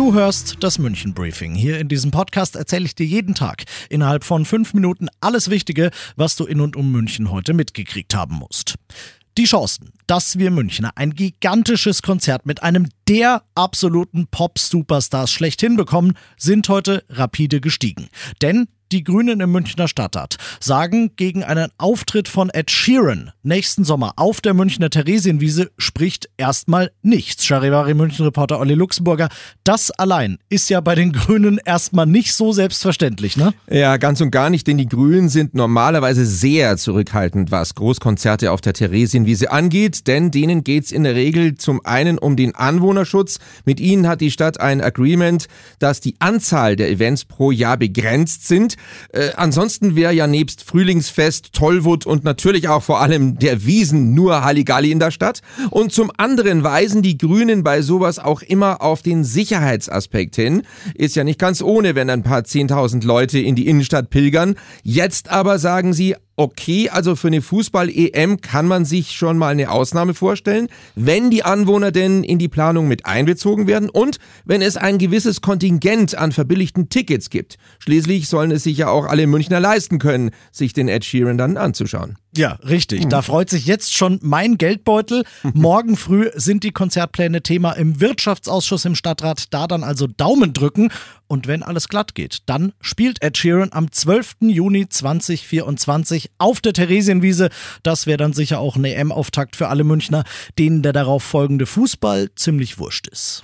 [0.00, 1.54] Du hörst das München Briefing.
[1.54, 5.90] Hier in diesem Podcast erzähle ich dir jeden Tag innerhalb von fünf Minuten alles Wichtige,
[6.16, 8.76] was du in und um München heute mitgekriegt haben musst.
[9.36, 16.14] Die Chancen, dass wir Münchner ein gigantisches Konzert mit einem der absoluten Pop-Superstars schlechthin bekommen,
[16.38, 18.08] sind heute rapide gestiegen.
[18.40, 24.12] Denn die Grünen im Münchner Stadtrat sagen gegen einen Auftritt von Ed Sheeran nächsten Sommer
[24.16, 27.44] auf der Münchner Theresienwiese spricht erstmal nichts.
[27.44, 29.28] Charivari München-Reporter Olli Luxemburger.
[29.64, 33.54] Das allein ist ja bei den Grünen erstmal nicht so selbstverständlich, ne?
[33.70, 38.60] Ja, ganz und gar nicht, denn die Grünen sind normalerweise sehr zurückhaltend, was Großkonzerte auf
[38.60, 43.38] der Theresienwiese angeht, denn denen geht's in der Regel zum einen um den Anwohnerschutz.
[43.64, 45.46] Mit ihnen hat die Stadt ein Agreement,
[45.78, 48.76] dass die Anzahl der Events pro Jahr begrenzt sind.
[49.12, 54.44] Äh, ansonsten wäre ja nebst Frühlingsfest, Tollwut und natürlich auch vor allem der Wiesen nur
[54.44, 55.42] Halligalli in der Stadt.
[55.70, 60.62] Und zum anderen weisen die Grünen bei sowas auch immer auf den Sicherheitsaspekt hin.
[60.94, 64.56] Ist ja nicht ganz ohne, wenn ein paar zehntausend Leute in die Innenstadt pilgern.
[64.82, 69.70] Jetzt aber sagen sie, okay, also für eine Fußball-EM kann man sich schon mal eine
[69.70, 74.78] Ausnahme vorstellen, wenn die Anwohner denn in die Planung mit einbezogen werden und wenn es
[74.78, 77.58] ein gewisses Kontingent an verbilligten Tickets gibt.
[77.78, 81.58] Schließlich sollen es sich ja auch alle Münchner leisten können, sich den Ed Sheeran dann
[81.58, 82.16] anzuschauen.
[82.36, 83.08] Ja, richtig.
[83.08, 85.24] Da freut sich jetzt schon mein Geldbeutel.
[85.54, 89.52] Morgen früh sind die Konzertpläne Thema im Wirtschaftsausschuss im Stadtrat.
[89.52, 90.90] Da dann also Daumen drücken.
[91.26, 94.36] Und wenn alles glatt geht, dann spielt Ed Sheeran am 12.
[94.42, 97.50] Juni 2024 auf der Theresienwiese.
[97.82, 100.24] Das wäre dann sicher auch ein EM-Auftakt für alle Münchner,
[100.58, 103.42] denen der darauf folgende Fußball ziemlich wurscht ist.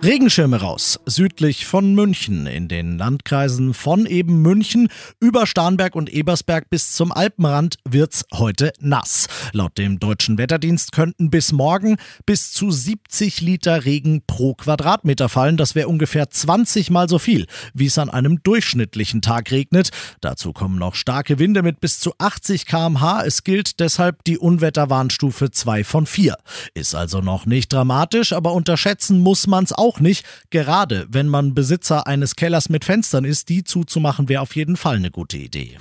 [0.00, 6.70] Regenschirme raus, südlich von München, in den Landkreisen von eben München über Starnberg und Ebersberg
[6.70, 9.26] bis zum Alpenrand wird's heute nass.
[9.52, 15.56] Laut dem deutschen Wetterdienst könnten bis morgen bis zu 70 Liter Regen pro Quadratmeter fallen.
[15.56, 19.90] Das wäre ungefähr 20 mal so viel, wie es an einem durchschnittlichen Tag regnet.
[20.20, 23.24] Dazu kommen noch starke Winde mit bis zu 80 km/h.
[23.24, 26.36] Es gilt deshalb die Unwetterwarnstufe 2 von 4.
[26.74, 30.24] Ist also noch nicht dramatisch, aber unterschätzen muss man's auch auch nicht.
[30.50, 34.96] Gerade wenn man Besitzer eines Kellers mit Fenstern ist, die zuzumachen wäre auf jeden Fall
[34.96, 35.76] eine gute Idee.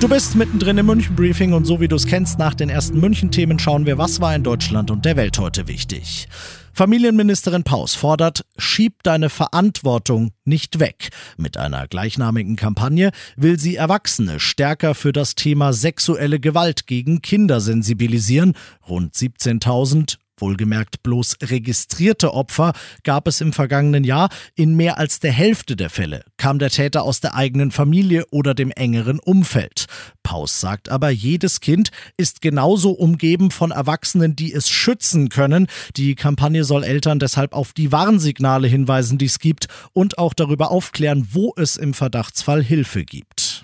[0.00, 2.98] Du bist mittendrin im München Briefing und so wie du es kennst, nach den ersten
[2.98, 6.26] München-Themen schauen wir, was war in Deutschland und der Welt heute wichtig.
[6.72, 11.10] Familienministerin Paus fordert, schieb deine Verantwortung nicht weg.
[11.36, 17.60] Mit einer gleichnamigen Kampagne will sie Erwachsene stärker für das Thema sexuelle Gewalt gegen Kinder
[17.60, 18.54] sensibilisieren.
[18.88, 22.72] Rund 17.000 Wohlgemerkt bloß registrierte Opfer
[23.04, 24.28] gab es im vergangenen Jahr.
[24.56, 28.52] In mehr als der Hälfte der Fälle kam der Täter aus der eigenen Familie oder
[28.52, 29.86] dem engeren Umfeld.
[30.24, 35.68] Paus sagt aber, jedes Kind ist genauso umgeben von Erwachsenen, die es schützen können.
[35.96, 40.72] Die Kampagne soll Eltern deshalb auf die Warnsignale hinweisen, die es gibt und auch darüber
[40.72, 43.62] aufklären, wo es im Verdachtsfall Hilfe gibt.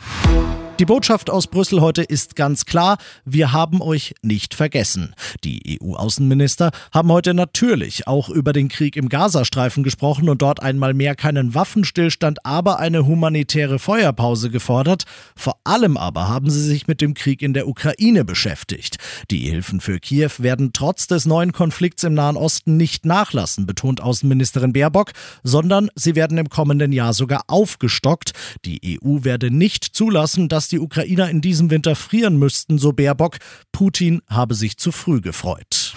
[0.79, 5.13] Die Botschaft aus Brüssel heute ist ganz klar, wir haben euch nicht vergessen.
[5.43, 10.95] Die EU-Außenminister haben heute natürlich auch über den Krieg im Gazastreifen gesprochen und dort einmal
[10.95, 15.03] mehr keinen Waffenstillstand, aber eine humanitäre Feuerpause gefordert.
[15.35, 18.99] Vor allem aber haben sie sich mit dem Krieg in der Ukraine beschäftigt.
[19.33, 24.01] Die Hilfen für Kiew werden trotz des neuen Konflikts im Nahen Osten nicht nachlassen, betont
[24.01, 25.11] Außenministerin Baerbock,
[25.43, 28.31] sondern sie werden im kommenden Jahr sogar aufgestockt.
[28.65, 33.39] Die EU werde nicht zulassen, dass die Ukrainer in diesem Winter frieren müssten, so Baerbock.
[33.73, 35.95] Putin habe sich zu früh gefreut.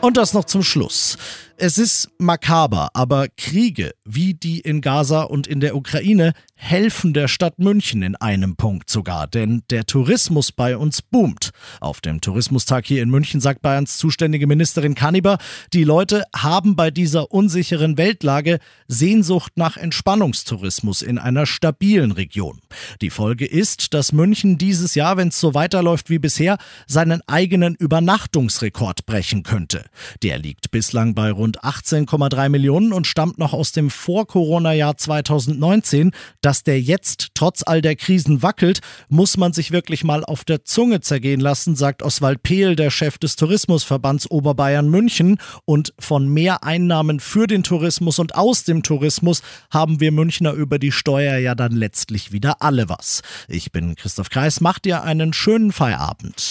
[0.00, 1.18] Und das noch zum Schluss.
[1.62, 7.28] Es ist makaber, aber Kriege wie die in Gaza und in der Ukraine helfen der
[7.28, 11.50] Stadt München in einem Punkt sogar, denn der Tourismus bei uns boomt.
[11.80, 15.36] Auf dem Tourismustag hier in München sagt Bayerns zuständige Ministerin Kanniber,
[15.72, 18.58] die Leute haben bei dieser unsicheren Weltlage
[18.88, 22.60] Sehnsucht nach Entspannungstourismus in einer stabilen Region.
[23.02, 27.74] Die Folge ist, dass München dieses Jahr, wenn es so weiterläuft wie bisher, seinen eigenen
[27.74, 29.84] Übernachtungsrekord brechen könnte.
[30.22, 36.12] Der liegt bislang bei rund rund 18,3 Millionen und stammt noch aus dem Vor-Corona-Jahr 2019.
[36.40, 40.64] Dass der jetzt trotz all der Krisen wackelt, muss man sich wirklich mal auf der
[40.64, 45.38] Zunge zergehen lassen, sagt Oswald Pehl, der Chef des Tourismusverbands Oberbayern München.
[45.64, 50.78] Und von mehr Einnahmen für den Tourismus und aus dem Tourismus haben wir Münchner über
[50.78, 53.22] die Steuer ja dann letztlich wieder alle was.
[53.48, 56.50] Ich bin Christoph Kreis, macht dir einen schönen Feierabend.